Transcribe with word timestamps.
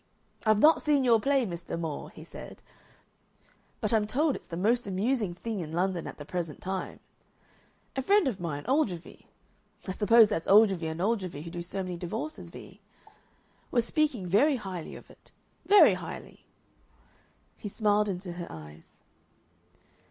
'I've 0.47 0.57
not 0.57 0.81
seen 0.81 1.03
your 1.03 1.19
play, 1.21 1.45
Mr. 1.45 1.79
More,' 1.79 2.09
he 2.09 2.23
said, 2.23 2.63
'but 3.79 3.93
I'm 3.93 4.07
told 4.07 4.35
it's 4.35 4.47
the 4.47 4.57
most 4.57 4.87
amusing 4.87 5.35
thing 5.35 5.59
in 5.59 5.73
London 5.73 6.07
at 6.07 6.17
the 6.17 6.25
present 6.25 6.59
time. 6.59 6.99
A 7.95 8.01
friend 8.01 8.27
of 8.27 8.39
mine, 8.39 8.65
Ogilvy' 8.67 9.27
I 9.87 9.91
suppose 9.91 10.27
that's 10.27 10.47
Ogilvy 10.47 10.89
& 10.89 10.99
Ogilvy, 10.99 11.43
who 11.43 11.51
do 11.51 11.61
so 11.61 11.83
many 11.83 11.97
divorces, 11.97 12.49
Vee? 12.49 12.81
'was 13.69 13.85
speaking 13.85 14.25
very 14.25 14.55
highly 14.55 14.95
of 14.95 15.07
it 15.11 15.29
very 15.67 15.93
highly!'" 15.93 16.47
He 17.55 17.69
smiled 17.69 18.09
into 18.09 18.31
her 18.31 18.47
eyes. 18.49 19.01